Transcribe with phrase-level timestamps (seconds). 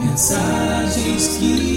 [0.00, 1.74] Mensagens que.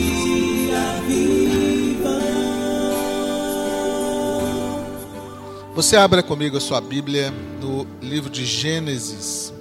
[5.78, 9.53] Você abra comigo a sua Bíblia no livro de Gênesis,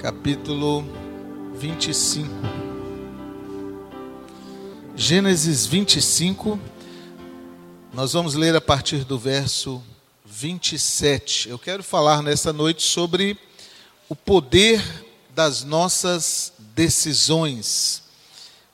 [0.00, 0.84] capítulo
[1.54, 2.28] 25.
[4.96, 6.58] Gênesis 25,
[7.94, 9.80] nós vamos ler a partir do verso
[10.24, 11.50] 27.
[11.50, 13.38] Eu quero falar nesta noite sobre
[14.08, 14.82] o poder
[15.36, 18.04] das nossas decisões.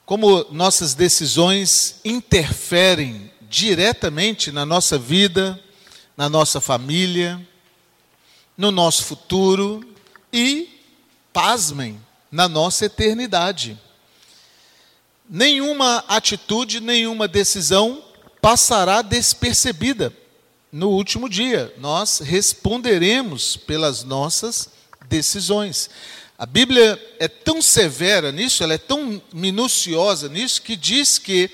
[0.07, 5.61] Como nossas decisões interferem diretamente na nossa vida,
[6.17, 7.45] na nossa família,
[8.56, 9.84] no nosso futuro
[10.33, 10.69] e,
[11.33, 13.77] pasmem, na nossa eternidade.
[15.29, 18.05] Nenhuma atitude, nenhuma decisão
[18.41, 20.12] passará despercebida
[20.70, 21.75] no último dia.
[21.79, 24.70] Nós responderemos pelas nossas
[25.09, 25.91] decisões.
[26.42, 31.48] A Bíblia é tão severa nisso, ela é tão minuciosa nisso, que diz que,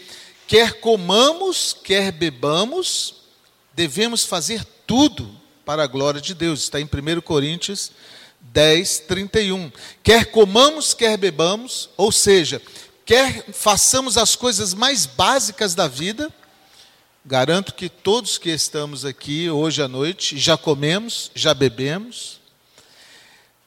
[0.47, 3.17] quer comamos, quer bebamos,
[3.75, 5.31] devemos fazer tudo
[5.63, 6.61] para a glória de Deus.
[6.63, 7.91] Está em 1 Coríntios
[8.41, 9.71] 10, 31.
[10.03, 12.63] Quer comamos, quer bebamos, ou seja,
[13.05, 16.33] quer façamos as coisas mais básicas da vida,
[17.27, 22.38] garanto que todos que estamos aqui hoje à noite já comemos, já bebemos,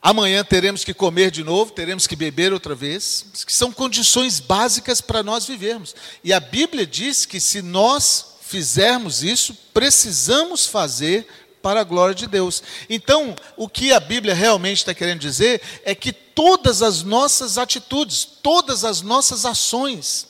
[0.01, 4.99] Amanhã teremos que comer de novo, teremos que beber outra vez, que são condições básicas
[4.99, 5.95] para nós vivermos.
[6.23, 11.27] E a Bíblia diz que se nós fizermos isso, precisamos fazer
[11.61, 12.63] para a glória de Deus.
[12.89, 18.25] Então, o que a Bíblia realmente está querendo dizer é que todas as nossas atitudes,
[18.25, 20.27] todas as nossas ações,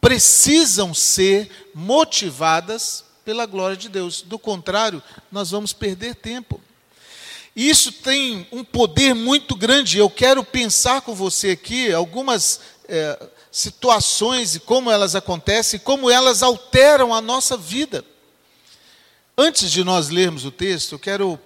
[0.00, 4.22] precisam ser motivadas pela glória de Deus.
[4.22, 6.58] Do contrário, nós vamos perder tempo.
[7.54, 9.98] Isso tem um poder muito grande.
[9.98, 16.42] Eu quero pensar com você aqui algumas é, situações e como elas acontecem, como elas
[16.42, 18.04] alteram a nossa vida.
[19.36, 21.38] Antes de nós lermos o texto, eu quero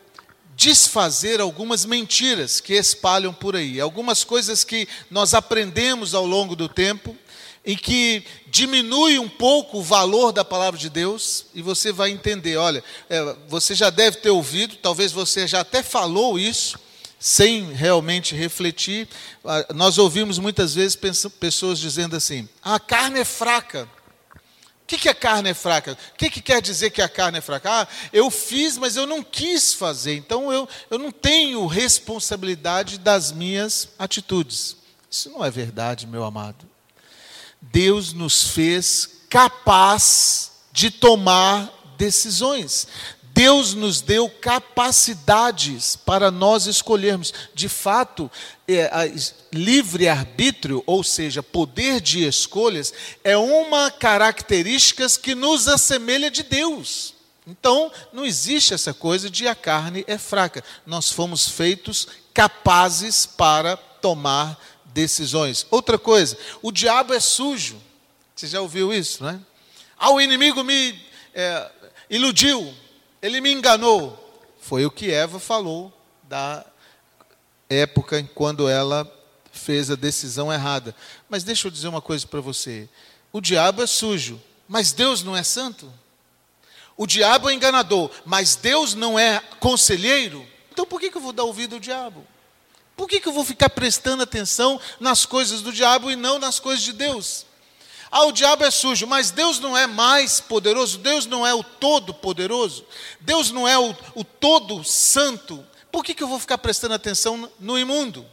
[0.56, 6.68] desfazer algumas mentiras que espalham por aí, algumas coisas que nós aprendemos ao longo do
[6.68, 7.16] tempo
[7.66, 12.56] em que diminui um pouco o valor da palavra de Deus, e você vai entender:
[12.56, 16.78] olha, é, você já deve ter ouvido, talvez você já até falou isso,
[17.18, 19.08] sem realmente refletir.
[19.44, 20.96] Ah, nós ouvimos muitas vezes
[21.40, 23.88] pessoas dizendo assim: a carne é fraca.
[24.34, 25.98] O que, que a carne é fraca?
[26.14, 27.68] O que, que quer dizer que a carne é fraca?
[27.68, 33.32] Ah, eu fiz, mas eu não quis fazer, então eu, eu não tenho responsabilidade das
[33.32, 34.76] minhas atitudes.
[35.10, 36.75] Isso não é verdade, meu amado.
[37.72, 42.86] Deus nos fez capaz de tomar decisões.
[43.36, 47.34] Deus nos deu capacidades para nós escolhermos.
[47.54, 48.30] De fato,
[48.66, 48.90] é,
[49.52, 57.14] livre-arbítrio, ou seja, poder de escolhas, é uma característica que nos assemelha de Deus.
[57.46, 60.64] Então, não existe essa coisa de a carne é fraca.
[60.86, 65.66] Nós fomos feitos capazes para tomar decisões decisões.
[65.70, 67.76] Outra coisa, o diabo é sujo.
[68.34, 69.40] Você já ouviu isso, não é?
[69.98, 70.98] Ah, o inimigo me
[71.34, 71.70] é,
[72.08, 72.74] iludiu,
[73.20, 74.22] ele me enganou.
[74.58, 75.92] Foi o que Eva falou
[76.22, 76.64] da
[77.68, 79.10] época quando ela
[79.52, 80.96] fez a decisão errada.
[81.28, 82.88] Mas deixa eu dizer uma coisa para você:
[83.30, 85.92] o diabo é sujo, mas Deus não é santo.
[86.96, 90.46] O diabo é enganador, mas Deus não é conselheiro.
[90.72, 92.26] Então por que, que eu vou dar ouvido ao diabo?
[92.96, 96.58] Por que, que eu vou ficar prestando atenção nas coisas do diabo e não nas
[96.58, 97.44] coisas de Deus?
[98.10, 101.62] Ah, o diabo é sujo, mas Deus não é mais poderoso, Deus não é o
[101.62, 102.86] todo-poderoso,
[103.20, 105.62] Deus não é o, o todo-santo.
[105.92, 108.24] Por que, que eu vou ficar prestando atenção no imundo?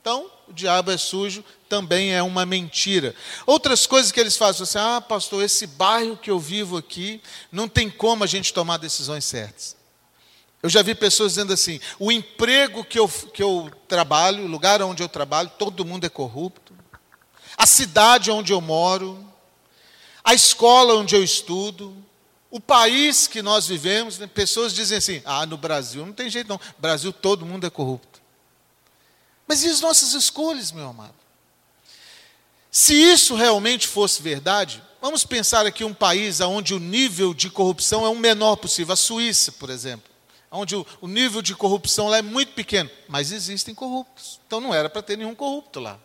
[0.00, 3.14] Então, o diabo é sujo, também é uma mentira.
[3.46, 7.68] Outras coisas que eles fazem, assim, ah, pastor, esse bairro que eu vivo aqui, não
[7.68, 9.81] tem como a gente tomar decisões certas.
[10.62, 14.80] Eu já vi pessoas dizendo assim: o emprego que eu, que eu trabalho, o lugar
[14.80, 16.72] onde eu trabalho, todo mundo é corrupto.
[17.56, 19.26] A cidade onde eu moro,
[20.22, 21.94] a escola onde eu estudo,
[22.48, 24.28] o país que nós vivemos, né?
[24.28, 28.22] pessoas dizem assim: ah, no Brasil não tem jeito não, Brasil todo mundo é corrupto.
[29.48, 31.14] Mas e as nossas escolhas, meu amado?
[32.70, 38.06] Se isso realmente fosse verdade, vamos pensar aqui um país onde o nível de corrupção
[38.06, 40.11] é o menor possível, a Suíça, por exemplo
[40.52, 44.38] onde o, o nível de corrupção lá é muito pequeno, mas existem corruptos.
[44.46, 45.98] Então não era para ter nenhum corrupto lá.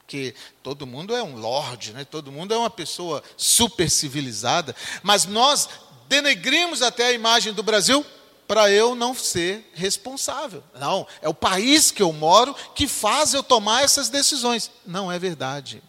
[0.00, 2.04] Porque todo mundo é um lorde, né?
[2.04, 5.68] todo mundo é uma pessoa super civilizada, mas nós
[6.08, 8.04] denegrimos até a imagem do Brasil
[8.46, 10.62] para eu não ser responsável.
[10.78, 14.70] Não, é o país que eu moro que faz eu tomar essas decisões.
[14.84, 15.82] Não é verdade.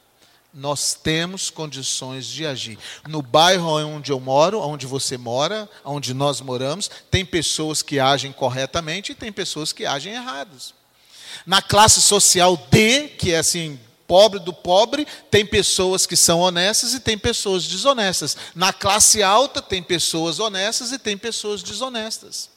[0.58, 2.80] Nós temos condições de agir.
[3.10, 8.32] No bairro onde eu moro, onde você mora, onde nós moramos, tem pessoas que agem
[8.32, 10.74] corretamente e tem pessoas que agem errados.
[11.46, 16.94] Na classe social D, que é assim, pobre do pobre, tem pessoas que são honestas
[16.94, 18.38] e tem pessoas desonestas.
[18.56, 22.50] Na classe alta, tem pessoas honestas e tem pessoas desonestas.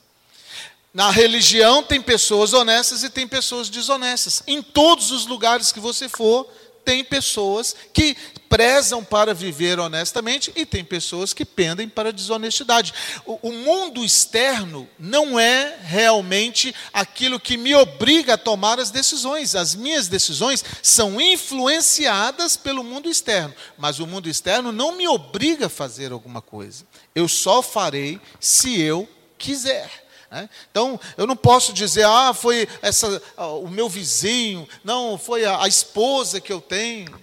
[0.95, 4.41] Na religião, tem pessoas honestas e tem pessoas desonestas.
[4.47, 6.49] Em todos os lugares que você for,
[6.89, 8.17] tem pessoas que
[8.49, 12.95] prezam para viver honestamente e tem pessoas que pendem para a desonestidade.
[13.27, 19.55] O, o, mundo externo não é realmente aquilo que me obriga a tomar as decisões.
[19.55, 25.67] As minhas decisões são influenciadas pelo mundo externo, mas o mundo externo não me obriga
[25.67, 26.87] a fazer alguma coisa.
[27.15, 29.07] Eu só farei se eu
[29.37, 30.08] quiser.
[30.31, 30.49] Né?
[30.71, 35.69] Então, eu não posso dizer, ah, foi essa, o meu vizinho, não, foi a, a
[35.69, 37.19] esposa que eu tenho.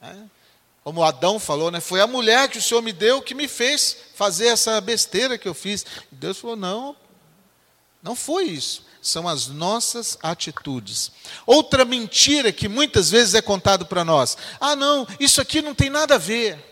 [0.00, 0.28] Né?
[0.84, 1.80] Como Adão falou, né?
[1.80, 5.48] foi a mulher que o Senhor me deu que me fez fazer essa besteira que
[5.48, 5.84] eu fiz.
[6.10, 6.96] Deus falou: não,
[8.02, 8.84] não foi isso.
[9.00, 11.10] São as nossas atitudes.
[11.44, 15.90] Outra mentira que muitas vezes é contado para nós: ah, não, isso aqui não tem
[15.90, 16.71] nada a ver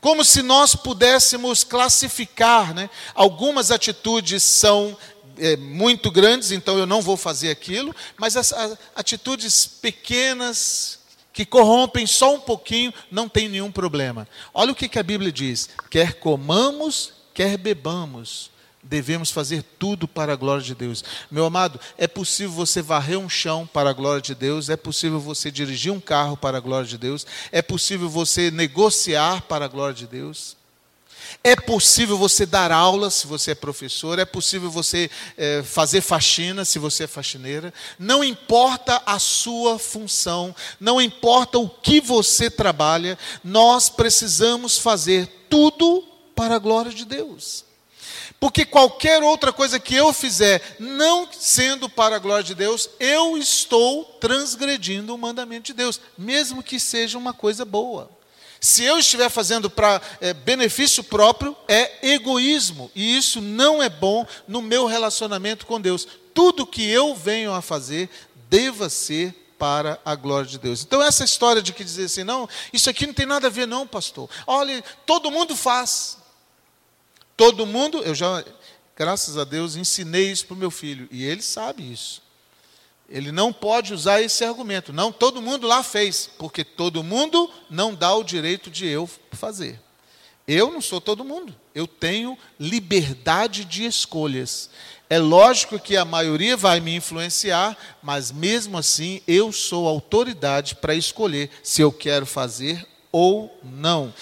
[0.00, 2.88] como se nós pudéssemos classificar, né?
[3.14, 4.96] Algumas atitudes são
[5.38, 10.98] é, muito grandes, então eu não vou fazer aquilo, mas as, as atitudes pequenas
[11.32, 14.26] que corrompem só um pouquinho, não tem nenhum problema.
[14.54, 18.50] Olha o que, que a Bíblia diz: quer comamos, quer bebamos
[18.88, 21.04] devemos fazer tudo para a glória de Deus.
[21.30, 25.20] Meu amado, é possível você varrer um chão para a glória de Deus, é possível
[25.20, 29.68] você dirigir um carro para a glória de Deus, é possível você negociar para a
[29.68, 30.56] glória de Deus.
[31.42, 36.64] É possível você dar aula se você é professor, é possível você é, fazer faxina
[36.64, 37.74] se você é faxineira.
[37.98, 46.04] Não importa a sua função, não importa o que você trabalha, nós precisamos fazer tudo
[46.34, 47.64] para a glória de Deus.
[48.38, 53.36] Porque qualquer outra coisa que eu fizer, não sendo para a glória de Deus, eu
[53.36, 58.10] estou transgredindo o mandamento de Deus, mesmo que seja uma coisa boa.
[58.60, 64.26] Se eu estiver fazendo para é, benefício próprio, é egoísmo, e isso não é bom
[64.46, 66.06] no meu relacionamento com Deus.
[66.34, 68.10] Tudo que eu venho a fazer
[68.50, 70.82] deva ser para a glória de Deus.
[70.82, 73.66] Então, essa história de que dizer assim, não, isso aqui não tem nada a ver,
[73.66, 74.28] não, pastor.
[74.46, 76.18] Olha, todo mundo faz.
[77.36, 78.44] Todo mundo, eu já,
[78.96, 82.22] graças a Deus, ensinei isso para o meu filho, e ele sabe isso.
[83.08, 84.92] Ele não pode usar esse argumento.
[84.92, 89.80] Não, todo mundo lá fez, porque todo mundo não dá o direito de eu fazer.
[90.48, 91.54] Eu não sou todo mundo.
[91.74, 94.70] Eu tenho liberdade de escolhas.
[95.08, 100.94] É lógico que a maioria vai me influenciar, mas mesmo assim eu sou autoridade para
[100.94, 104.12] escolher se eu quero fazer ou não.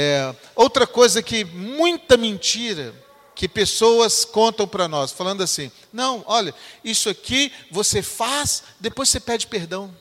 [0.00, 2.94] É, outra coisa que muita mentira
[3.34, 6.54] que pessoas contam para nós, falando assim: não, olha,
[6.84, 9.92] isso aqui você faz, depois você pede perdão.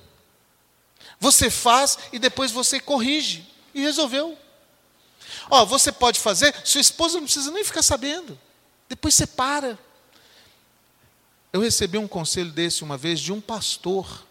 [1.19, 3.51] Você faz e depois você corrige.
[3.73, 4.37] E resolveu.
[5.49, 8.37] Ó, você pode fazer, sua esposa não precisa nem ficar sabendo.
[8.87, 9.79] Depois você para.
[11.51, 14.27] Eu recebi um conselho desse uma vez de um pastor.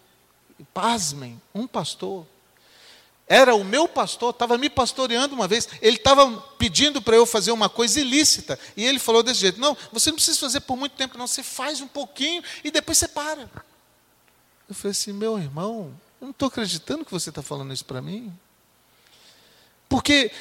[0.73, 2.25] Pasmem, um pastor.
[3.29, 5.67] Era o meu pastor, estava me pastoreando uma vez.
[5.81, 8.57] Ele estava pedindo para eu fazer uma coisa ilícita.
[8.75, 11.27] E ele falou desse jeito: Não, você não precisa fazer por muito tempo, não.
[11.27, 13.49] Você faz um pouquinho e depois você para.
[14.69, 18.01] Eu falei assim: Meu irmão, eu não estou acreditando que você está falando isso para
[18.01, 18.31] mim.
[19.89, 20.31] Porque,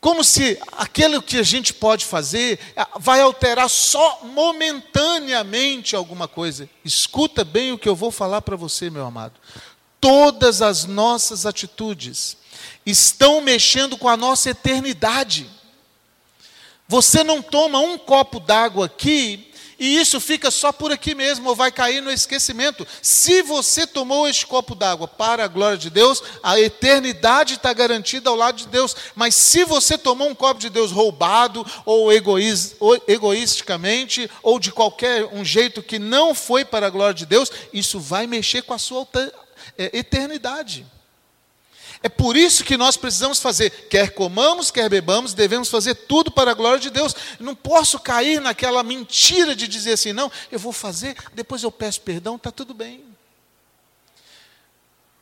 [0.00, 2.58] como se aquilo que a gente pode fazer
[2.98, 6.68] vai alterar só momentaneamente alguma coisa.
[6.84, 9.40] Escuta bem o que eu vou falar para você, meu amado
[10.00, 12.36] todas as nossas atitudes
[12.84, 15.50] estão mexendo com a nossa eternidade.
[16.88, 21.54] Você não toma um copo d'água aqui e isso fica só por aqui mesmo, ou
[21.54, 22.86] vai cair no esquecimento.
[23.02, 28.30] Se você tomou este copo d'água para a glória de Deus, a eternidade está garantida
[28.30, 28.96] ao lado de Deus.
[29.14, 34.72] Mas se você tomou um copo de Deus roubado, ou, egoís, ou egoisticamente, ou de
[34.72, 38.72] qualquer um jeito que não foi para a glória de Deus, isso vai mexer com
[38.72, 39.00] a sua
[39.76, 40.86] é, eternidade.
[42.02, 46.50] É por isso que nós precisamos fazer, quer comamos, quer bebamos, devemos fazer tudo para
[46.50, 47.14] a glória de Deus.
[47.40, 52.00] Não posso cair naquela mentira de dizer assim, não, eu vou fazer, depois eu peço
[52.02, 53.05] perdão, está tudo bem.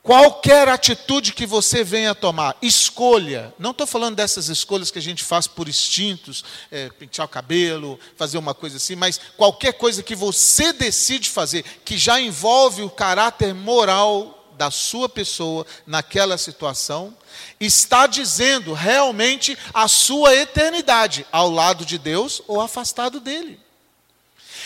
[0.05, 3.55] Qualquer atitude que você venha tomar, escolha.
[3.59, 7.99] Não estou falando dessas escolhas que a gente faz por instintos, é, pentear o cabelo,
[8.15, 12.91] fazer uma coisa assim, mas qualquer coisa que você decide fazer, que já envolve o
[12.91, 17.17] caráter moral da sua pessoa naquela situação,
[17.59, 23.64] está dizendo realmente a sua eternidade ao lado de Deus ou afastado dele.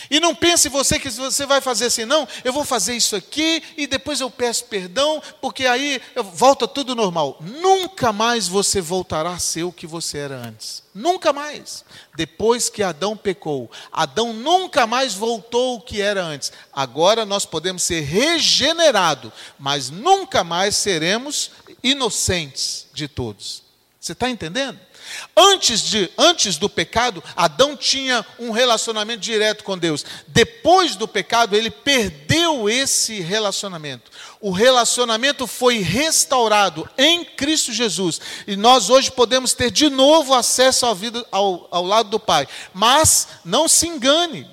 [0.09, 3.63] E não pense você que você vai fazer assim, não, eu vou fazer isso aqui
[3.77, 6.01] e depois eu peço perdão, porque aí
[6.33, 7.37] volta tudo normal.
[7.41, 10.83] Nunca mais você voltará a ser o que você era antes.
[10.93, 11.85] Nunca mais.
[12.15, 16.51] Depois que Adão pecou, Adão nunca mais voltou o que era antes.
[16.73, 21.51] Agora nós podemos ser regenerados, mas nunca mais seremos
[21.83, 23.63] inocentes de todos.
[23.99, 24.79] Você está entendendo?
[25.35, 30.05] Antes, de, antes do pecado, Adão tinha um relacionamento direto com Deus.
[30.27, 34.11] Depois do pecado, ele perdeu esse relacionamento.
[34.41, 38.19] O relacionamento foi restaurado em Cristo Jesus.
[38.47, 42.47] E nós hoje podemos ter de novo acesso à vida, ao, ao lado do Pai.
[42.73, 44.49] Mas não se engane.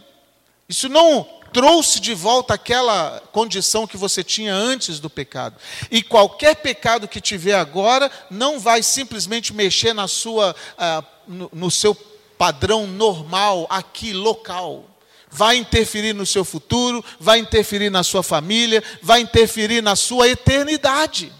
[0.68, 5.56] Isso não trouxe de volta aquela condição que você tinha antes do pecado.
[5.90, 11.70] E qualquer pecado que tiver agora não vai simplesmente mexer na sua, uh, no, no
[11.70, 11.94] seu
[12.38, 14.84] padrão normal aqui local.
[15.30, 21.32] Vai interferir no seu futuro, vai interferir na sua família, vai interferir na sua eternidade.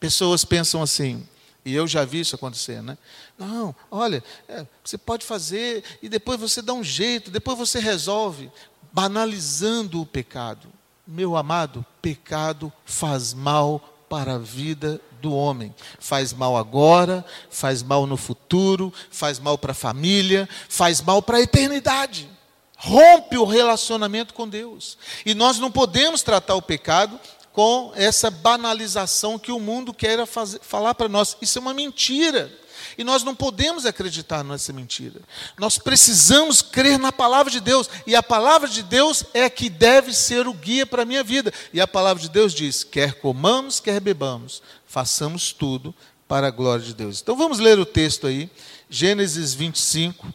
[0.00, 1.26] Pessoas pensam assim,
[1.64, 2.96] e eu já vi isso acontecer, né?
[3.38, 8.50] Não, olha, é, você pode fazer e depois você dá um jeito, depois você resolve,
[8.92, 10.68] banalizando o pecado.
[11.06, 15.74] Meu amado, pecado faz mal para a vida do homem.
[15.98, 21.38] Faz mal agora, faz mal no futuro, faz mal para a família, faz mal para
[21.38, 22.28] a eternidade.
[22.76, 24.96] Rompe o relacionamento com Deus.
[25.26, 27.20] E nós não podemos tratar o pecado
[27.52, 31.36] com essa banalização que o mundo quer falar para nós.
[31.40, 32.50] Isso é uma mentira.
[32.96, 35.20] E nós não podemos acreditar nessa mentira.
[35.58, 37.88] Nós precisamos crer na palavra de Deus.
[38.06, 41.52] E a palavra de Deus é que deve ser o guia para a minha vida.
[41.72, 45.94] E a palavra de Deus diz: quer comamos, quer bebamos, façamos tudo
[46.26, 47.20] para a glória de Deus.
[47.20, 48.50] Então vamos ler o texto aí,
[48.88, 50.32] Gênesis 25,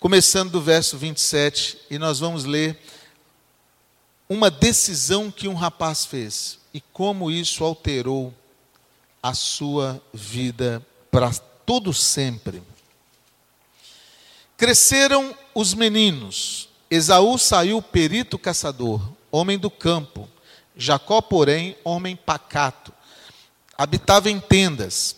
[0.00, 2.78] começando do verso 27, e nós vamos ler
[4.28, 8.32] uma decisão que um rapaz fez e como isso alterou
[9.22, 11.30] a sua vida para
[11.64, 12.62] todo sempre.
[14.56, 16.68] Cresceram os meninos.
[16.90, 19.00] Esaú saiu perito caçador,
[19.30, 20.28] homem do campo.
[20.76, 22.92] Jacó, porém, homem pacato.
[23.76, 25.16] Habitava em tendas.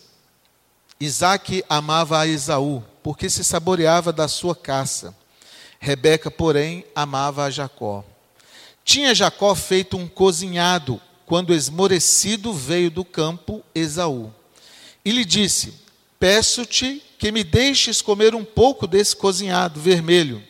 [0.99, 5.15] Isaac amava a Esaú, porque se saboreava da sua caça.
[5.79, 8.03] Rebeca, porém, amava a Jacó.
[8.87, 14.33] Tinha Jacó feito um cozinhado, quando esmorecido veio do campo Esaú.
[15.03, 15.73] E lhe disse:
[16.17, 20.41] Peço-te que me deixes comer um pouco desse cozinhado vermelho,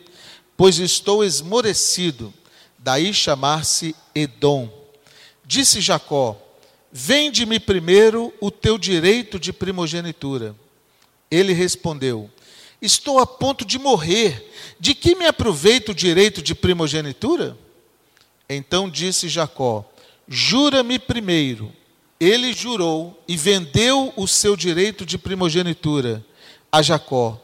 [0.56, 2.32] pois estou esmorecido.
[2.78, 4.70] Daí chamar-se Edom.
[5.44, 6.40] Disse Jacó:
[6.92, 10.54] Vende-me primeiro o teu direito de primogenitura.
[11.28, 12.30] Ele respondeu:
[12.80, 14.48] Estou a ponto de morrer.
[14.78, 17.58] De que me aproveita o direito de primogenitura?
[18.48, 19.84] Então disse Jacó:
[20.26, 21.72] Jura-me primeiro
[22.20, 26.24] ele jurou e vendeu o seu direito de primogenitura
[26.70, 27.40] a Jacó.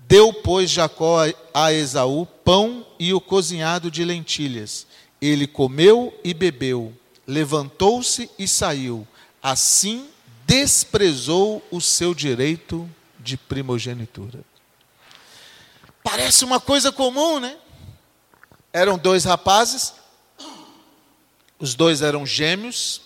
[0.00, 1.18] Deu, pois, Jacó
[1.52, 4.86] a Esaú pão e o cozinhado de lentilhas.
[5.20, 6.94] Ele comeu e bebeu,
[7.26, 9.06] levantou-se e saiu.
[9.42, 10.08] Assim
[10.46, 12.88] desprezou o seu direito
[13.20, 14.40] de primogenitura.
[16.02, 17.58] Parece uma coisa comum, né?
[18.72, 19.92] Eram dois rapazes,
[21.58, 23.02] os dois eram gêmeos,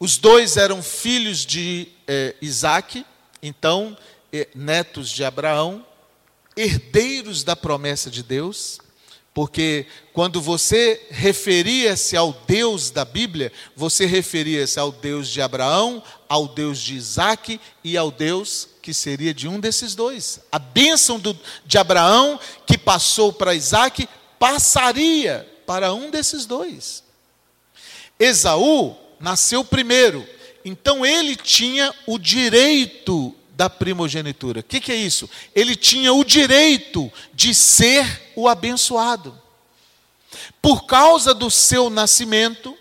[0.00, 3.04] os dois eram filhos de eh, Isaac,
[3.42, 3.96] então
[4.32, 5.84] eh, netos de Abraão,
[6.56, 8.80] herdeiros da promessa de Deus,
[9.34, 16.48] porque quando você referia-se ao Deus da Bíblia, você referia-se ao Deus de Abraão, ao
[16.48, 20.40] Deus de Isaac e ao Deus que seria de um desses dois.
[20.50, 27.04] A bênção do, de Abraão, que passou para Isaac, passaria para um desses dois.
[28.18, 30.26] Esaú nasceu primeiro.
[30.64, 34.60] Então ele tinha o direito da primogenitura.
[34.60, 35.28] O que, que é isso?
[35.54, 39.38] Ele tinha o direito de ser o abençoado.
[40.62, 42.74] Por causa do seu nascimento,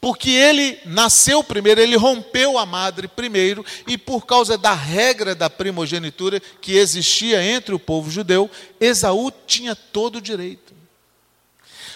[0.00, 5.50] porque ele nasceu primeiro, ele rompeu a madre primeiro, e por causa da regra da
[5.50, 8.48] primogenitura que existia entre o povo judeu,
[8.80, 10.79] Esaú tinha todo o direito.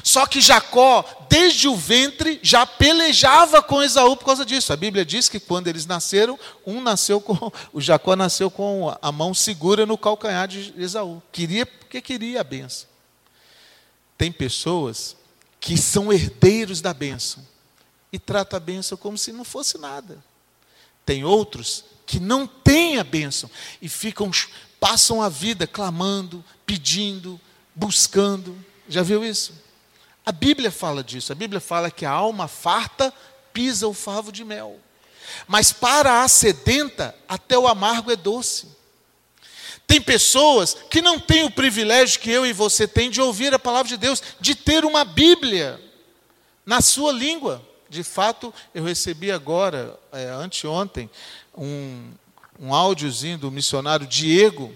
[0.04, 4.70] Só que Jacó, desde o ventre, já pelejava com Esaú por causa disso.
[4.70, 7.50] A Bíblia diz que quando eles nasceram, um nasceu com.
[7.72, 11.22] O Jacó nasceu com a mão segura no calcanhar de Esaú.
[11.32, 12.86] Queria, porque queria a benção.
[14.18, 15.16] Tem pessoas
[15.58, 17.42] que são herdeiros da bênção
[18.12, 20.22] e tratam a bênção como se não fosse nada.
[21.06, 24.30] Tem outros que não têm a bênção e ficam,
[24.78, 27.40] passam a vida clamando, pedindo,
[27.74, 28.54] buscando.
[28.86, 29.63] Já viu isso?
[30.24, 31.32] A Bíblia fala disso.
[31.32, 33.12] A Bíblia fala que a alma farta
[33.52, 34.78] pisa o favo de mel.
[35.46, 38.68] Mas para a sedenta, até o amargo é doce.
[39.86, 43.58] Tem pessoas que não têm o privilégio que eu e você tem de ouvir a
[43.58, 45.80] palavra de Deus, de ter uma Bíblia
[46.64, 47.62] na sua língua.
[47.88, 51.10] De fato, eu recebi agora, é, anteontem,
[51.56, 52.12] um,
[52.58, 54.74] um áudiozinho do missionário Diego,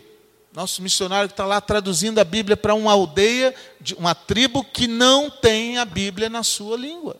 [0.52, 3.54] nosso missionário que está lá traduzindo a Bíblia para uma aldeia,
[3.96, 7.16] uma tribo que não tem a Bíblia na sua língua.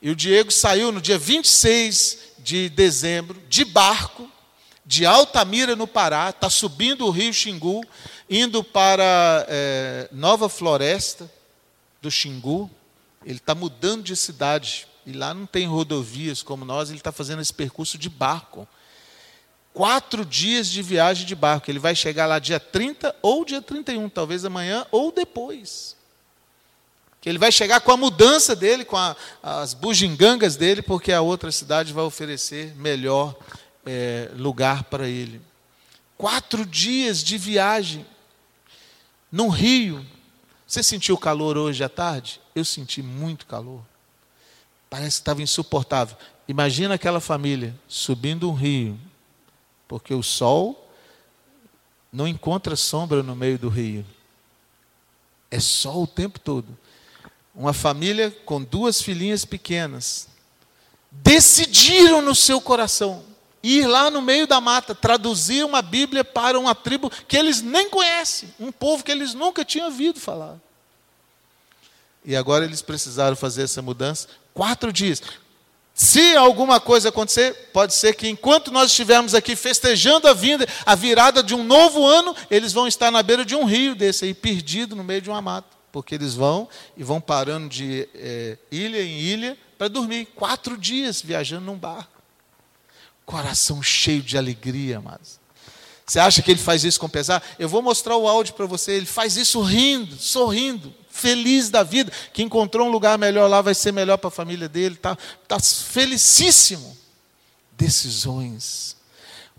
[0.00, 4.30] E o Diego saiu no dia 26 de dezembro, de barco,
[4.84, 7.82] de Altamira, no Pará, está subindo o rio Xingu,
[8.28, 11.30] indo para é, Nova Floresta
[12.02, 12.70] do Xingu.
[13.24, 14.86] Ele está mudando de cidade.
[15.06, 18.68] E lá não tem rodovias como nós, ele está fazendo esse percurso de barco
[19.74, 21.70] quatro dias de viagem de barco.
[21.70, 25.96] Ele vai chegar lá dia 30 ou dia 31, talvez amanhã ou depois.
[27.20, 31.20] Que ele vai chegar com a mudança dele, com a, as bugigangas dele, porque a
[31.20, 33.34] outra cidade vai oferecer melhor
[33.84, 35.42] é, lugar para ele.
[36.16, 38.06] Quatro dias de viagem
[39.32, 40.06] num rio.
[40.66, 42.40] Você sentiu calor hoje à tarde?
[42.54, 43.82] Eu senti muito calor.
[44.88, 46.16] Parece que estava insuportável.
[46.46, 48.98] Imagina aquela família subindo um rio,
[49.86, 50.90] porque o sol
[52.12, 54.04] não encontra sombra no meio do rio.
[55.50, 56.66] É sol o tempo todo.
[57.54, 60.28] Uma família com duas filhinhas pequenas
[61.10, 63.24] decidiram no seu coração
[63.64, 67.88] ir lá no meio da mata traduzir uma Bíblia para uma tribo que eles nem
[67.88, 70.58] conhecem, um povo que eles nunca tinham ouvido falar.
[72.22, 74.28] E agora eles precisaram fazer essa mudança.
[74.52, 75.22] Quatro dias.
[75.94, 80.96] Se alguma coisa acontecer, pode ser que enquanto nós estivermos aqui festejando a vinda, a
[80.96, 84.34] virada de um novo ano, eles vão estar na beira de um rio desse aí,
[84.34, 85.68] perdido no meio de uma mata.
[85.92, 90.26] Porque eles vão e vão parando de é, ilha em ilha para dormir.
[90.34, 92.20] Quatro dias viajando num barco.
[93.24, 95.38] Coração cheio de alegria, amados.
[96.04, 97.40] Você acha que ele faz isso com pesar?
[97.56, 98.92] Eu vou mostrar o áudio para você.
[98.92, 103.72] Ele faz isso rindo, sorrindo feliz da vida, que encontrou um lugar melhor lá, vai
[103.72, 106.94] ser melhor para a família dele, está tá felicíssimo.
[107.78, 108.96] Decisões.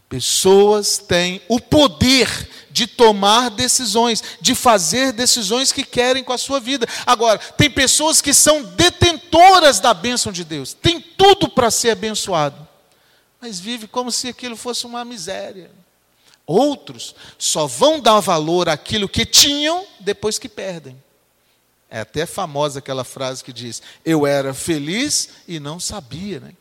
[0.10, 6.60] Pessoas têm o poder de tomar decisões, de fazer decisões que querem com a sua
[6.60, 6.86] vida.
[7.06, 12.68] Agora, tem pessoas que são detentoras da bênção de Deus, tem tudo para ser abençoado,
[13.39, 15.72] mas vive como se aquilo fosse uma miséria.
[16.46, 21.05] Outros só vão dar valor àquilo que tinham depois que perdem.
[21.89, 26.39] É até famosa aquela frase que diz: Eu era feliz e não sabia.
[26.39, 26.52] Né?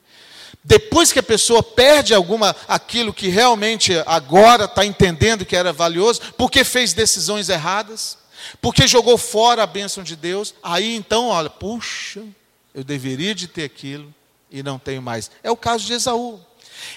[0.62, 6.20] Depois que a pessoa perde alguma aquilo que realmente agora está entendendo que era valioso,
[6.38, 8.16] porque fez decisões erradas,
[8.60, 12.22] porque jogou fora a bênção de Deus, aí então, olha, puxa,
[12.74, 14.12] eu deveria de ter aquilo
[14.50, 15.30] e não tenho mais.
[15.42, 16.40] É o caso de Esaú.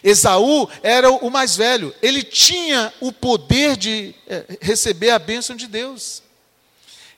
[0.04, 5.68] Esaú era o mais velho, ele tinha o poder de eh, receber a bênção de
[5.68, 6.24] Deus.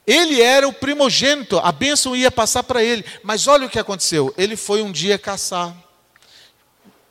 [0.10, 3.06] Ele era o primogênito, a bênção ia passar para ele.
[3.22, 5.72] Mas olha o que aconteceu: ele foi um dia caçar.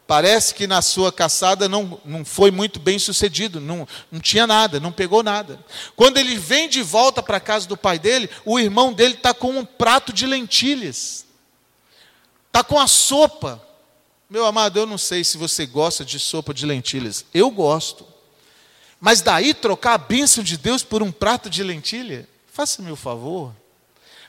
[0.05, 4.81] Parece que na sua caçada não, não foi muito bem sucedido, não, não tinha nada,
[4.81, 5.65] não pegou nada.
[5.95, 9.33] Quando ele vem de volta para a casa do pai dele, o irmão dele está
[9.33, 11.25] com um prato de lentilhas,
[12.49, 13.63] está com a sopa.
[14.29, 18.05] Meu amado, eu não sei se você gosta de sopa de lentilhas, eu gosto.
[19.01, 22.27] Mas daí trocar a bênção de Deus por um prato de lentilha,
[22.59, 23.55] Faça-me o favor.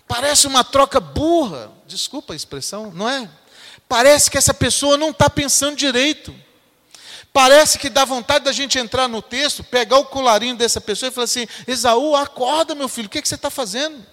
[0.08, 3.28] Parece uma troca burra, desculpa a expressão, não é?
[3.88, 6.32] Parece que essa pessoa não está pensando direito.
[7.34, 11.12] Parece que dá vontade da gente entrar no texto, pegar o colarinho dessa pessoa e
[11.12, 14.06] falar assim: Esaú, acorda, meu filho, o que, que você está fazendo?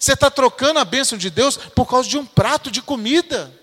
[0.00, 3.54] Você está trocando a bênção de Deus por causa de um prato de comida.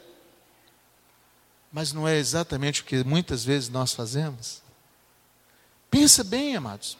[1.69, 4.61] Mas não é exatamente o que muitas vezes nós fazemos.
[5.91, 6.97] Pensa bem, amados.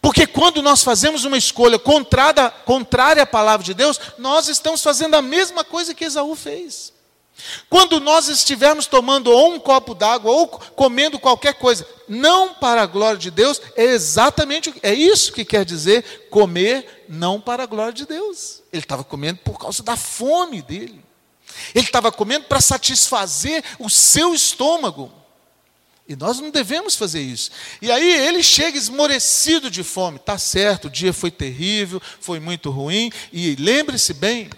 [0.00, 5.14] Porque quando nós fazemos uma escolha contrária, contrária à palavra de Deus, nós estamos fazendo
[5.14, 6.92] a mesma coisa que Esaú fez.
[7.68, 12.86] Quando nós estivermos tomando ou um copo d'água ou comendo qualquer coisa, não para a
[12.86, 17.92] glória de Deus, é exatamente é isso que quer dizer comer não para a glória
[17.92, 18.62] de Deus.
[18.72, 21.04] Ele estava comendo por causa da fome dele.
[21.74, 25.12] Ele estava comendo para satisfazer o seu estômago.
[26.08, 27.50] E nós não devemos fazer isso.
[27.82, 30.18] E aí ele chega esmorecido de fome.
[30.18, 33.10] Tá certo, o dia foi terrível, foi muito ruim.
[33.32, 34.48] E lembre-se bem,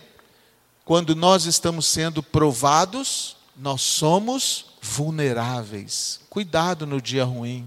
[0.84, 6.20] quando nós estamos sendo provados, nós somos vulneráveis.
[6.28, 7.66] Cuidado no dia ruim.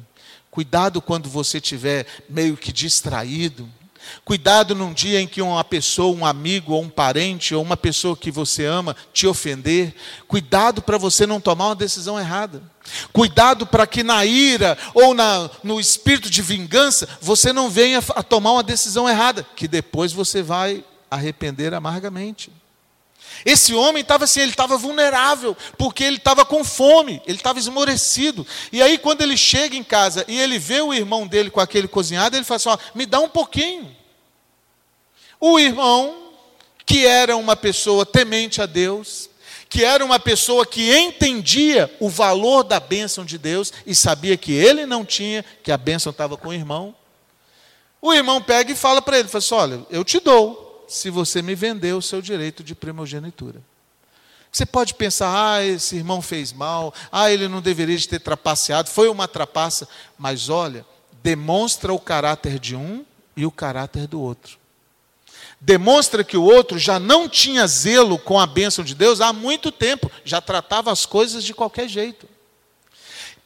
[0.52, 3.68] Cuidado quando você estiver meio que distraído.
[4.24, 8.16] Cuidado num dia em que uma pessoa, um amigo ou um parente ou uma pessoa
[8.16, 9.96] que você ama te ofender.
[10.28, 12.62] Cuidado para você não tomar uma decisão errada.
[13.14, 18.24] Cuidado para que na ira ou na, no espírito de vingança você não venha a
[18.24, 22.52] tomar uma decisão errada, que depois você vai arrepender amargamente.
[23.46, 28.46] Esse homem estava assim, ele estava vulnerável, porque ele estava com fome, ele estava esmorecido.
[28.72, 31.88] E aí, quando ele chega em casa e ele vê o irmão dele com aquele
[31.88, 33.96] cozinhado, ele fala assim: ó, me dá um pouquinho.
[35.40, 36.34] O irmão,
[36.86, 39.30] que era uma pessoa temente a Deus,
[39.68, 44.52] que era uma pessoa que entendia o valor da bênção de Deus e sabia que
[44.52, 46.94] ele não tinha, que a bênção estava com o irmão.
[48.02, 51.42] O irmão pega e fala para ele: fala assim, olha, eu te dou, se você
[51.42, 53.62] me vender o seu direito de primogenitura.
[54.52, 59.08] Você pode pensar, ah, esse irmão fez mal, ah, ele não deveria ter trapaceado, foi
[59.08, 60.86] uma trapaça, mas olha,
[61.24, 63.06] demonstra o caráter de um
[63.38, 64.60] e o caráter do outro.
[65.62, 69.72] Demonstra que o outro já não tinha zelo com a bênção de Deus há muito
[69.72, 72.28] tempo, já tratava as coisas de qualquer jeito.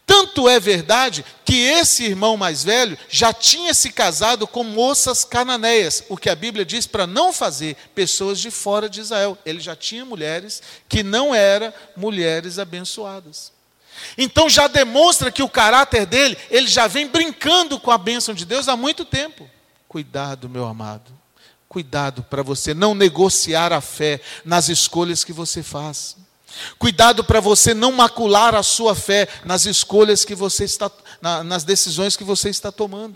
[0.05, 6.03] Tanto é verdade que esse irmão mais velho já tinha se casado com moças cananeias,
[6.07, 9.37] o que a Bíblia diz para não fazer pessoas de fora de Israel.
[9.45, 13.51] Ele já tinha mulheres que não eram mulheres abençoadas.
[14.17, 18.45] Então já demonstra que o caráter dele, ele já vem brincando com a bênção de
[18.45, 19.49] Deus há muito tempo.
[19.87, 21.11] Cuidado, meu amado.
[21.67, 26.15] Cuidado para você não negociar a fé nas escolhas que você faz.
[26.77, 30.91] Cuidado para você não macular a sua fé nas escolhas que você está,
[31.21, 33.15] na, nas decisões que você está tomando.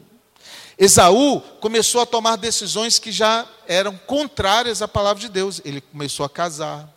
[0.77, 5.61] Esaú começou a tomar decisões que já eram contrárias à palavra de Deus.
[5.65, 6.89] Ele começou a casar.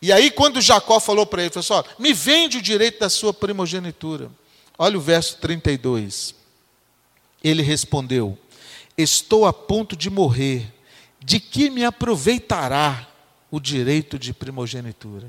[0.00, 3.34] E aí, quando Jacó falou para ele, falou assim: me vende o direito da sua
[3.34, 4.30] primogenitura.
[4.78, 6.34] Olha o verso 32.
[7.42, 8.38] Ele respondeu:
[8.96, 10.72] Estou a ponto de morrer,
[11.22, 13.08] de que me aproveitará
[13.50, 15.28] o direito de primogenitura?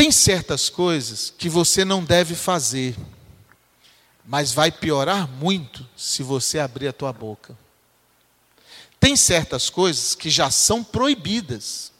[0.00, 2.96] Tem certas coisas que você não deve fazer,
[4.24, 7.54] mas vai piorar muito se você abrir a tua boca.
[8.98, 11.92] Tem certas coisas que já são proibidas.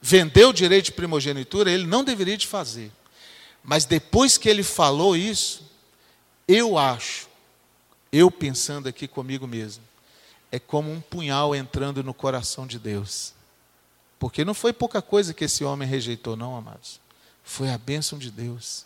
[0.00, 2.90] Vender o direito de primogenitura, ele não deveria de fazer.
[3.62, 5.70] Mas depois que ele falou isso,
[6.48, 7.28] eu acho,
[8.10, 9.84] eu pensando aqui comigo mesmo,
[10.50, 13.34] é como um punhal entrando no coração de Deus.
[14.18, 17.06] Porque não foi pouca coisa que esse homem rejeitou, não, amados.
[17.48, 18.84] Foi a bênção de Deus.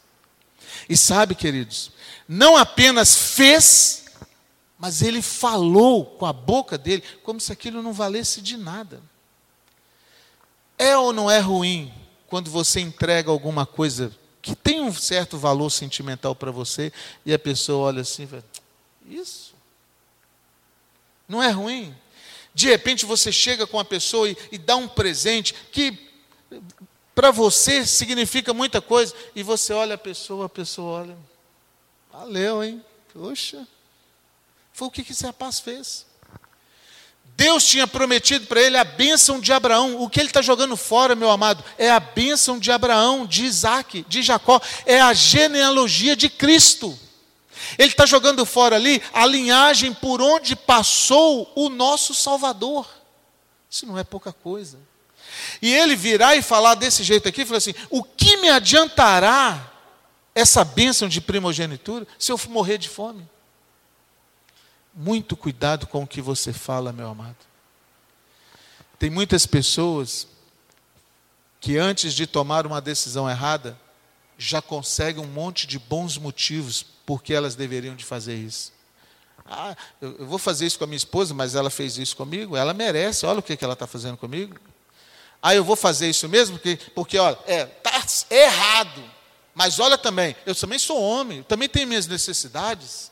[0.88, 1.90] E sabe, queridos,
[2.28, 4.04] não apenas fez,
[4.78, 9.02] mas ele falou com a boca dele, como se aquilo não valesse de nada.
[10.78, 11.92] É ou não é ruim
[12.28, 16.92] quando você entrega alguma coisa que tem um certo valor sentimental para você
[17.26, 18.28] e a pessoa olha assim
[19.04, 19.54] Isso?
[21.26, 21.92] Não é ruim?
[22.54, 26.12] De repente você chega com a pessoa e, e dá um presente que
[27.14, 29.14] para você significa muita coisa.
[29.34, 31.18] E você olha a pessoa, a pessoa olha.
[32.12, 32.82] Valeu, hein?
[33.12, 33.66] Poxa.
[34.72, 36.06] Foi o que, esse rapaz fez.
[37.36, 40.00] Deus tinha prometido para ele a bênção de Abraão.
[40.00, 44.04] O que ele está jogando fora, meu amado, é a bênção de Abraão, de Isaac,
[44.08, 44.60] de Jacó.
[44.86, 46.98] É a genealogia de Cristo.
[47.78, 52.86] Ele está jogando fora ali a linhagem por onde passou o nosso Salvador.
[53.70, 54.78] Isso não é pouca coisa.
[55.62, 59.72] E ele virar e falar desse jeito aqui, falou assim: o que me adiantará
[60.34, 63.24] essa bênção de primogenitura se eu morrer de fome?
[64.92, 67.36] Muito cuidado com o que você fala, meu amado.
[68.98, 70.26] Tem muitas pessoas
[71.60, 73.78] que antes de tomar uma decisão errada,
[74.36, 78.72] já conseguem um monte de bons motivos porque elas deveriam de fazer isso.
[79.46, 82.74] Ah, eu vou fazer isso com a minha esposa, mas ela fez isso comigo, ela
[82.74, 84.56] merece, olha o que ela está fazendo comigo.
[85.42, 89.02] Ah, eu vou fazer isso mesmo, porque, porque olha, é, tá errado.
[89.52, 93.10] Mas olha também, eu também sou homem, também tenho minhas necessidades.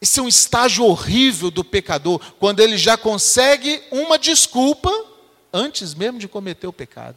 [0.00, 4.90] Esse é um estágio horrível do pecador, quando ele já consegue uma desculpa
[5.52, 7.16] antes mesmo de cometer o pecado.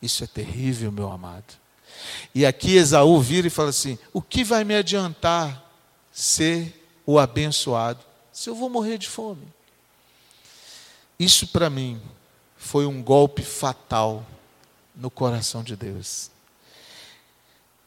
[0.00, 1.54] Isso é terrível, meu amado.
[2.34, 5.64] E aqui Esaú vira e fala assim: o que vai me adiantar
[6.12, 9.48] ser o abençoado se eu vou morrer de fome?
[11.18, 12.00] Isso para mim
[12.58, 14.26] foi um golpe fatal
[14.94, 16.30] no coração de Deus.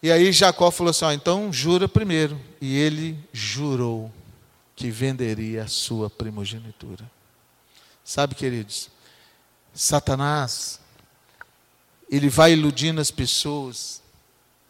[0.01, 2.39] E aí Jacó falou assim: então jura primeiro.
[2.59, 4.11] E ele jurou
[4.75, 7.09] que venderia a sua primogenitura.
[8.03, 8.89] Sabe, queridos,
[9.73, 10.79] Satanás,
[12.09, 14.01] ele vai iludindo as pessoas,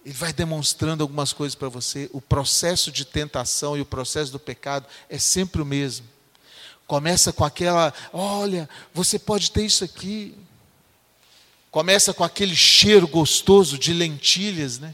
[0.06, 2.10] ele vai demonstrando algumas coisas para você.
[2.12, 6.06] O processo de tentação e o processo do pecado é sempre o mesmo.
[6.92, 10.36] Começa com aquela, olha, você pode ter isso aqui.
[11.72, 14.94] Começa com aquele cheiro gostoso de lentilhas, né?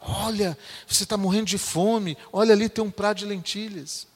[0.00, 2.16] Olha, você está morrendo de fome.
[2.32, 4.06] Olha ali tem um prato de lentilhas.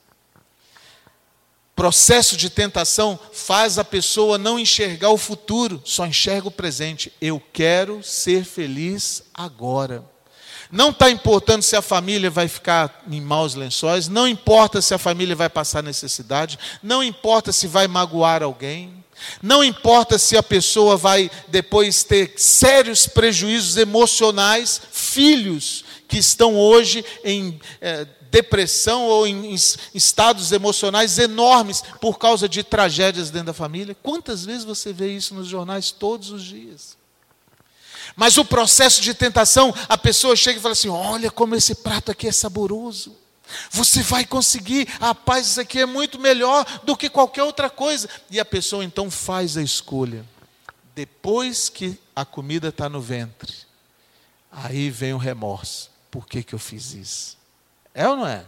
[1.77, 7.13] Processo de tentação faz a pessoa não enxergar o futuro, só enxerga o presente.
[7.21, 10.03] Eu quero ser feliz agora.
[10.73, 14.99] Não está importando se a família vai ficar em maus lençóis, não importa se a
[14.99, 19.05] família vai passar necessidade, não importa se vai magoar alguém,
[19.43, 27.05] não importa se a pessoa vai depois ter sérios prejuízos emocionais, filhos que estão hoje
[27.23, 29.57] em é, depressão ou em, em
[29.95, 33.95] estados emocionais enormes por causa de tragédias dentro da família.
[34.03, 37.02] Quantas vezes você vê isso nos jornais todos os dias?
[38.17, 42.11] Mas o processo de tentação, a pessoa chega e fala assim: olha como esse prato
[42.11, 43.17] aqui é saboroso.
[43.71, 48.09] Você vai conseguir, a paz, isso aqui é muito melhor do que qualquer outra coisa.
[48.31, 50.25] E a pessoa então faz a escolha.
[50.95, 53.53] Depois que a comida está no ventre,
[54.51, 55.91] aí vem o remorso.
[56.11, 57.39] Por que, que eu fiz isso?
[57.95, 58.45] É ou não é?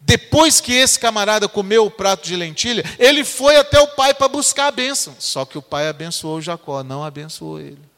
[0.00, 4.28] Depois que esse camarada comeu o prato de lentilha, ele foi até o pai para
[4.28, 5.14] buscar a bênção.
[5.18, 7.93] Só que o pai abençoou Jacó, não abençoou ele.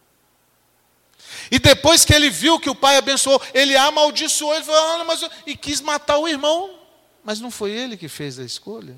[1.51, 5.25] E depois que ele viu que o pai abençoou, ele amaldiçoou, ele falou, ah, mas
[5.47, 6.71] e quis matar o irmão.
[7.23, 8.97] Mas não foi ele que fez a escolha.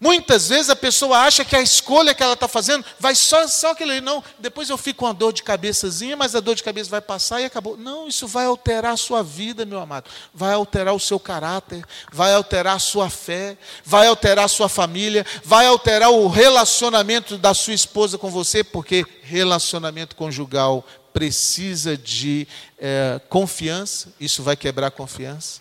[0.00, 3.72] Muitas vezes a pessoa acha que a escolha que ela está fazendo vai só, só
[3.72, 6.88] aquele, não, depois eu fico com uma dor de cabeçazinha, mas a dor de cabeça
[6.88, 7.76] vai passar e acabou.
[7.76, 10.08] Não, isso vai alterar a sua vida, meu amado.
[10.32, 15.26] Vai alterar o seu caráter, vai alterar a sua fé, vai alterar a sua família,
[15.42, 22.46] vai alterar o relacionamento da sua esposa com você, porque relacionamento conjugal precisa de
[22.78, 25.60] é, confiança, isso vai quebrar a confiança.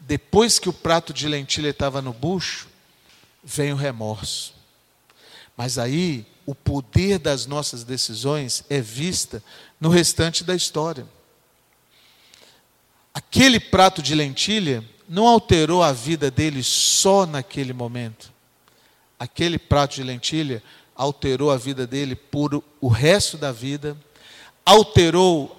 [0.00, 2.72] Depois que o prato de lentilha estava no bucho,
[3.44, 4.54] vem o remorso.
[5.56, 9.42] Mas aí o poder das nossas decisões é vista
[9.80, 11.06] no restante da história.
[13.12, 18.32] Aquele prato de lentilha não alterou a vida dele só naquele momento.
[19.18, 20.62] Aquele prato de lentilha
[20.96, 23.96] alterou a vida dele por o resto da vida,
[24.64, 25.56] alterou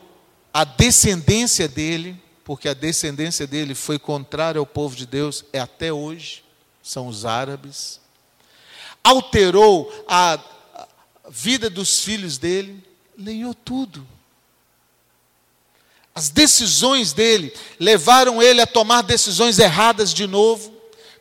[0.54, 5.92] a descendência dele, porque a descendência dele foi contrária ao povo de Deus, é até
[5.92, 6.45] hoje
[6.86, 8.00] são os árabes,
[9.04, 10.40] alterou a
[11.28, 12.84] vida dos filhos dele,
[13.18, 14.08] lenhou tudo.
[16.14, 20.72] As decisões dele levaram ele a tomar decisões erradas de novo,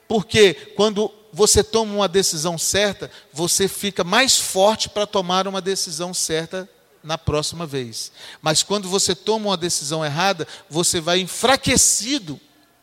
[0.06, 6.12] porque quando você toma uma decisão certa, você fica mais forte para tomar uma decisão
[6.12, 6.68] certa
[7.02, 8.12] na próxima vez.
[8.42, 12.38] Mas quando você toma uma decisão errada, você vai enfraquecido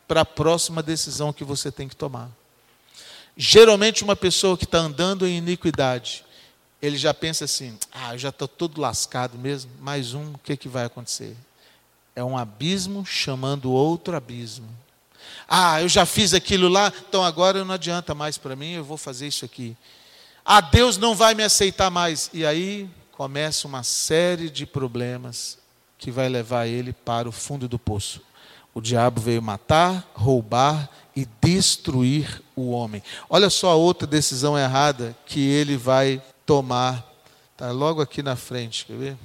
[0.08, 2.41] para a próxima decisão que você tem que tomar.
[3.44, 6.24] Geralmente, uma pessoa que está andando em iniquidade,
[6.80, 10.56] ele já pensa assim: ah, eu já estou todo lascado mesmo, mais um, o que,
[10.56, 11.36] que vai acontecer?
[12.16, 14.68] É um abismo chamando outro abismo.
[15.50, 18.96] Ah, eu já fiz aquilo lá, então agora não adianta mais para mim, eu vou
[18.96, 19.76] fazer isso aqui.
[20.46, 22.30] Ah, Deus não vai me aceitar mais.
[22.32, 25.58] E aí começa uma série de problemas
[25.98, 28.22] que vai levar ele para o fundo do poço.
[28.72, 33.04] O diabo veio matar, roubar e destruir o homem.
[33.30, 37.06] Olha só a outra decisão errada que ele vai tomar.
[37.54, 39.18] Está logo aqui na frente, quer ver?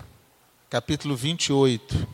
[0.69, 2.07] Capítulo 28.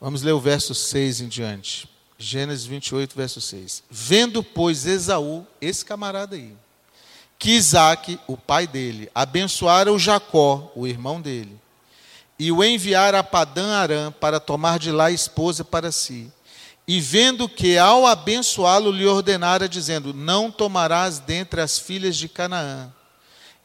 [0.00, 1.88] Vamos ler o verso 6 em diante.
[2.18, 3.84] Gênesis 28, verso 6.
[3.88, 6.52] Vendo, pois, Esaú, esse camarada aí,
[7.38, 11.56] que Isaac, o pai dele, abençoara o Jacó, o irmão dele,
[12.36, 16.30] e o enviara a Padã Arã para tomar de lá esposa para si
[16.88, 22.90] e vendo que ao abençoá-lo lhe ordenara, dizendo: Não tomarás dentre as filhas de Canaã.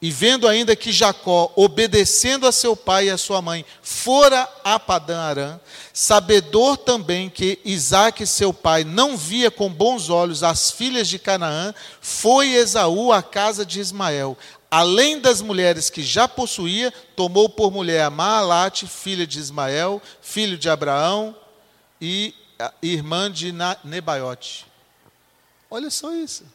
[0.02, 4.78] E vendo ainda que Jacó, obedecendo a seu pai e a sua mãe, fora a
[4.78, 5.60] Padã Arã,
[5.94, 11.74] sabedor também que Isaac, seu pai, não via com bons olhos as filhas de Canaã,
[12.02, 14.38] foi Esaú à casa de Ismael.
[14.70, 20.58] Além das mulheres que já possuía, tomou por mulher a Maalate, filha de Ismael, filho
[20.58, 21.34] de Abraão
[22.02, 22.34] e
[22.82, 24.66] irmã de Nebaiote.
[25.70, 26.46] Olha só isso.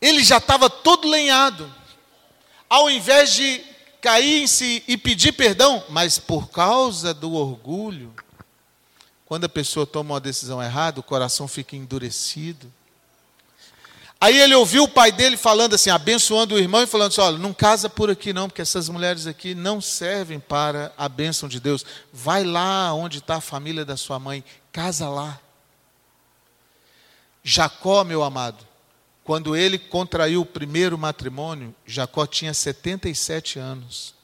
[0.00, 1.72] Ele já estava todo lenhado.
[2.68, 3.64] Ao invés de
[4.00, 8.14] cair em si e pedir perdão, mas por causa do orgulho,
[9.24, 12.70] quando a pessoa toma uma decisão errada, o coração fica endurecido.
[14.24, 17.36] Aí ele ouviu o pai dele falando assim, abençoando o irmão e falando assim: olha,
[17.36, 21.60] não casa por aqui não, porque essas mulheres aqui não servem para a bênção de
[21.60, 21.84] Deus.
[22.10, 25.38] Vai lá onde está a família da sua mãe, casa lá.
[27.42, 28.66] Jacó, meu amado,
[29.22, 34.14] quando ele contraiu o primeiro matrimônio, Jacó tinha 77 anos.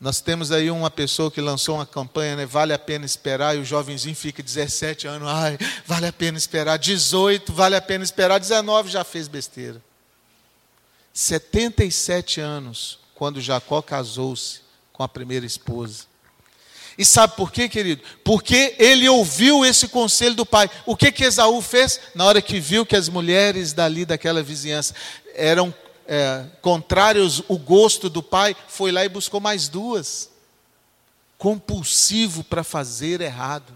[0.00, 2.46] Nós temos aí uma pessoa que lançou uma campanha, né?
[2.46, 6.78] Vale a pena esperar, e o jovenzinho fica 17 anos, ai, vale a pena esperar.
[6.78, 8.40] 18, vale a pena esperar.
[8.40, 9.82] 19 já fez besteira.
[11.12, 14.60] 77 anos, quando Jacó casou-se
[14.90, 16.04] com a primeira esposa.
[16.96, 18.02] E sabe por quê, querido?
[18.24, 20.70] Porque ele ouviu esse conselho do pai.
[20.86, 22.00] O que que Esaú fez?
[22.14, 24.94] Na hora que viu que as mulheres dali daquela vizinhança
[25.34, 25.74] eram
[26.12, 30.28] é, contrários o gosto do pai, foi lá e buscou mais duas.
[31.38, 33.72] Compulsivo para fazer errado.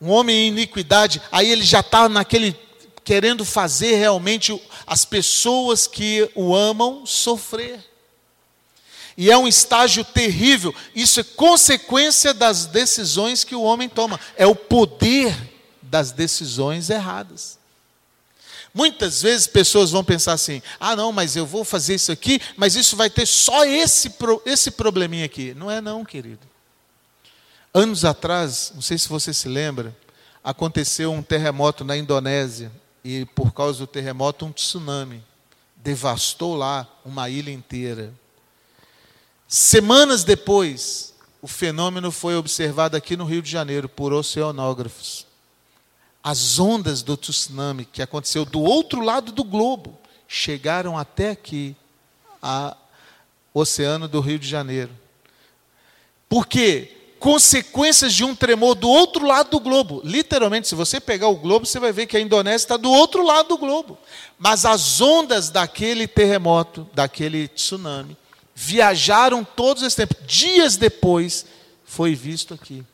[0.00, 2.58] Um homem em iniquidade, aí ele já está naquele
[3.04, 7.84] querendo fazer realmente as pessoas que o amam sofrer.
[9.14, 10.74] E é um estágio terrível.
[10.94, 14.18] Isso é consequência das decisões que o homem toma.
[14.36, 15.36] É o poder
[15.82, 17.58] das decisões erradas.
[18.74, 22.74] Muitas vezes pessoas vão pensar assim: ah, não, mas eu vou fazer isso aqui, mas
[22.74, 24.12] isso vai ter só esse,
[24.46, 25.54] esse probleminha aqui.
[25.54, 26.40] Não é, não, querido.
[27.74, 29.96] Anos atrás, não sei se você se lembra,
[30.42, 32.72] aconteceu um terremoto na Indonésia.
[33.04, 35.22] E por causa do terremoto, um tsunami.
[35.76, 38.12] Devastou lá uma ilha inteira.
[39.48, 45.26] Semanas depois, o fenômeno foi observado aqui no Rio de Janeiro por oceanógrafos.
[46.22, 51.76] As ondas do tsunami que aconteceu do outro lado do globo chegaram até aqui,
[52.40, 52.76] ao
[53.52, 54.90] oceano do Rio de Janeiro.
[56.28, 56.96] Por quê?
[57.18, 60.00] Consequências de um tremor do outro lado do globo.
[60.04, 63.24] Literalmente, se você pegar o globo, você vai ver que a Indonésia está do outro
[63.24, 63.98] lado do globo.
[64.38, 68.16] Mas as ondas daquele terremoto, daquele tsunami,
[68.54, 70.16] viajaram todos esse tempo.
[70.26, 71.46] Dias depois,
[71.84, 72.84] foi visto aqui.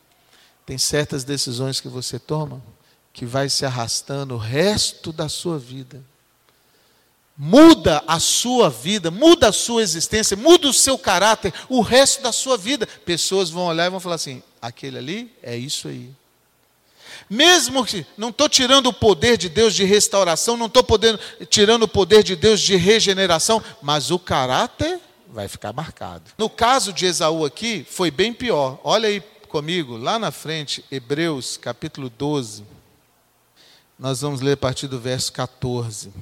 [0.65, 2.61] Tem certas decisões que você toma
[3.13, 6.01] que vai se arrastando o resto da sua vida.
[7.37, 12.33] Muda a sua vida, muda a sua existência, muda o seu caráter, o resto da
[12.33, 12.85] sua vida.
[13.05, 16.11] Pessoas vão olhar e vão falar assim: aquele ali é isso aí.
[17.29, 20.83] Mesmo que não estou tirando o poder de Deus de restauração, não estou
[21.49, 26.23] tirando o poder de Deus de regeneração, mas o caráter vai ficar marcado.
[26.37, 28.79] No caso de Esaú aqui, foi bem pior.
[28.83, 32.63] Olha aí comigo, lá na frente, Hebreus capítulo 12.
[33.99, 36.13] Nós vamos ler a partir do verso 14.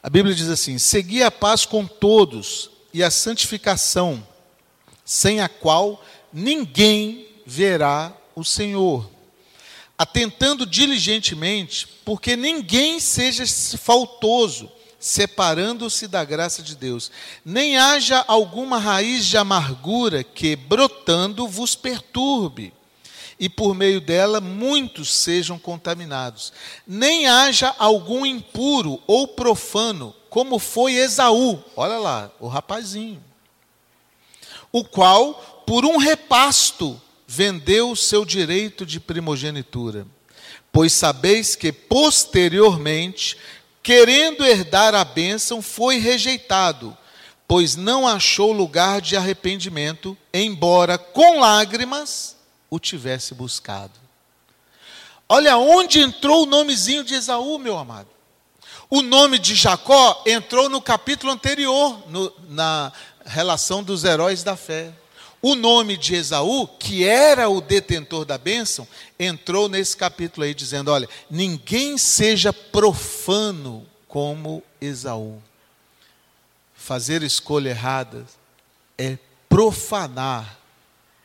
[0.00, 4.24] A Bíblia diz assim: Segui a paz com todos e a santificação,
[5.04, 6.00] sem a qual
[6.32, 9.10] ninguém verá o Senhor.
[9.98, 13.44] Atentando diligentemente, porque ninguém seja
[13.76, 17.10] faltoso, separando-se da graça de Deus.
[17.44, 22.72] Nem haja alguma raiz de amargura que, brotando, vos perturbe,
[23.38, 26.52] e por meio dela muitos sejam contaminados.
[26.86, 33.22] Nem haja algum impuro ou profano, como foi Esaú, olha lá, o rapazinho,
[34.70, 40.06] o qual, por um repasto, vendeu o seu direito de primogenitura.
[40.70, 43.36] Pois sabeis que posteriormente
[43.88, 46.94] querendo herdar a bênção, foi rejeitado,
[47.46, 52.36] pois não achou lugar de arrependimento, embora com lágrimas
[52.70, 53.92] o tivesse buscado.
[55.28, 58.08] Olha onde entrou o nomezinho de Esaú, meu amado.
[58.90, 62.90] O nome de Jacó entrou no capítulo anterior, no, na
[63.26, 64.92] relação dos heróis da fé.
[65.42, 70.90] O nome de Esaú, que era o detentor da bênção, entrou nesse capítulo aí dizendo:
[70.90, 75.40] olha, ninguém seja profano como Esaú.
[76.74, 78.24] Fazer escolha errada
[78.96, 80.58] é profanar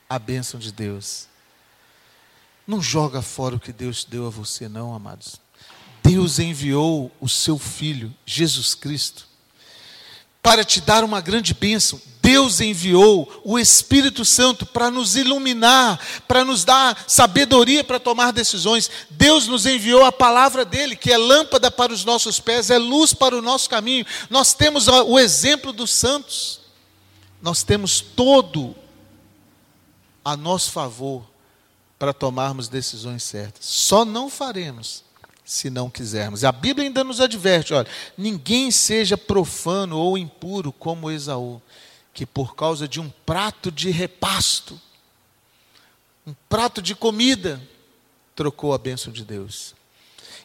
[0.09, 1.27] a bênção de Deus.
[2.65, 5.41] Não joga fora o que Deus deu a você, não, amados.
[6.01, 9.27] Deus enviou o seu Filho, Jesus Cristo,
[10.41, 12.01] para te dar uma grande bênção.
[12.21, 18.89] Deus enviou o Espírito Santo para nos iluminar, para nos dar sabedoria para tomar decisões.
[19.09, 23.13] Deus nos enviou a palavra dele, que é lâmpada para os nossos pés, é luz
[23.13, 24.05] para o nosso caminho.
[24.29, 26.61] Nós temos o exemplo dos santos.
[27.41, 28.73] Nós temos todo
[30.23, 31.32] a nosso favor
[32.03, 33.65] para tomarmos decisões certas.
[33.65, 35.05] Só não faremos
[35.45, 36.43] se não quisermos.
[36.43, 37.87] A Bíblia ainda nos adverte, olha,
[38.17, 41.61] ninguém seja profano ou impuro como Esaú
[42.13, 44.77] que por causa de um prato de repasto,
[46.27, 47.61] um prato de comida,
[48.35, 49.73] trocou a bênção de Deus.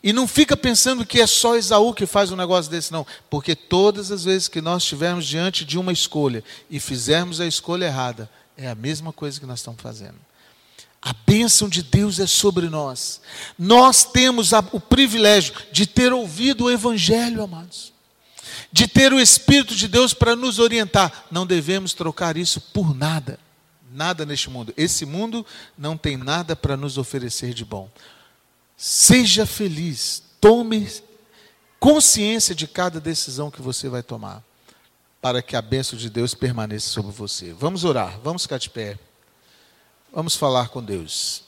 [0.00, 3.04] E não fica pensando que é só Esaú que faz um negócio desse, não.
[3.28, 7.86] Porque todas as vezes que nós estivermos diante de uma escolha e fizermos a escolha
[7.86, 10.27] errada, é a mesma coisa que nós estamos fazendo.
[11.00, 13.20] A bênção de Deus é sobre nós.
[13.58, 17.92] Nós temos a, o privilégio de ter ouvido o Evangelho, amados
[18.70, 21.26] de ter o Espírito de Deus para nos orientar.
[21.30, 23.38] Não devemos trocar isso por nada.
[23.92, 24.72] Nada neste mundo.
[24.76, 25.44] Esse mundo
[25.76, 27.90] não tem nada para nos oferecer de bom.
[28.76, 30.22] Seja feliz.
[30.40, 30.88] Tome
[31.80, 34.42] consciência de cada decisão que você vai tomar.
[35.20, 37.52] Para que a bênção de Deus permaneça sobre você.
[37.52, 38.20] Vamos orar.
[38.22, 38.98] Vamos ficar de pé.
[40.12, 41.47] Vamos falar com Deus.